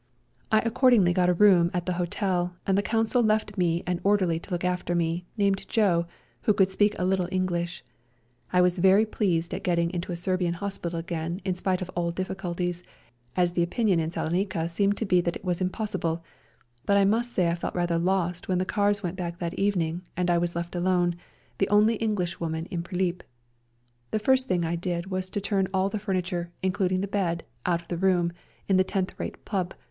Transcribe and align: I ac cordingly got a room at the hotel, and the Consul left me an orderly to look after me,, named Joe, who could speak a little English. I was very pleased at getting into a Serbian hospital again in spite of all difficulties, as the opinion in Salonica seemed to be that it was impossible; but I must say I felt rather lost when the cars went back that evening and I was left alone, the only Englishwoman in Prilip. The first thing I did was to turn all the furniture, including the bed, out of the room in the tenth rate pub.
I 0.51 0.61
ac 0.61 0.71
cordingly 0.71 1.13
got 1.13 1.29
a 1.29 1.33
room 1.35 1.69
at 1.75 1.85
the 1.85 1.93
hotel, 1.93 2.55
and 2.65 2.75
the 2.75 2.81
Consul 2.81 3.21
left 3.21 3.55
me 3.55 3.83
an 3.85 4.01
orderly 4.03 4.39
to 4.39 4.49
look 4.49 4.65
after 4.65 4.95
me,, 4.95 5.27
named 5.37 5.67
Joe, 5.69 6.07
who 6.41 6.55
could 6.55 6.71
speak 6.71 6.95
a 6.97 7.05
little 7.05 7.29
English. 7.31 7.83
I 8.51 8.61
was 8.61 8.79
very 8.79 9.05
pleased 9.05 9.53
at 9.53 9.61
getting 9.61 9.91
into 9.91 10.11
a 10.11 10.15
Serbian 10.15 10.55
hospital 10.55 10.97
again 10.97 11.39
in 11.45 11.53
spite 11.53 11.83
of 11.83 11.91
all 11.91 12.09
difficulties, 12.09 12.81
as 13.35 13.51
the 13.51 13.61
opinion 13.61 13.99
in 13.99 14.09
Salonica 14.09 14.67
seemed 14.67 14.97
to 14.97 15.05
be 15.05 15.21
that 15.21 15.35
it 15.35 15.45
was 15.45 15.61
impossible; 15.61 16.23
but 16.87 16.97
I 16.97 17.05
must 17.05 17.31
say 17.31 17.47
I 17.47 17.53
felt 17.53 17.75
rather 17.75 17.99
lost 17.99 18.47
when 18.47 18.57
the 18.57 18.65
cars 18.65 19.03
went 19.03 19.17
back 19.17 19.37
that 19.37 19.53
evening 19.53 20.01
and 20.17 20.31
I 20.31 20.39
was 20.39 20.55
left 20.55 20.73
alone, 20.75 21.15
the 21.59 21.69
only 21.69 21.93
Englishwoman 21.97 22.65
in 22.71 22.81
Prilip. 22.81 23.21
The 24.09 24.17
first 24.17 24.47
thing 24.47 24.65
I 24.65 24.75
did 24.75 25.11
was 25.11 25.29
to 25.29 25.39
turn 25.39 25.67
all 25.71 25.89
the 25.89 25.99
furniture, 25.99 26.49
including 26.63 27.01
the 27.01 27.07
bed, 27.07 27.43
out 27.67 27.83
of 27.83 27.87
the 27.87 27.97
room 27.99 28.31
in 28.67 28.77
the 28.77 28.83
tenth 28.83 29.13
rate 29.19 29.45
pub. 29.45 29.75